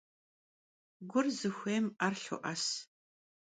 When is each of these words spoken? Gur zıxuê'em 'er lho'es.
Gur 1.09 1.25
zıxuê'em 1.37 1.85
'er 1.99 2.15
lho'es. 2.23 2.65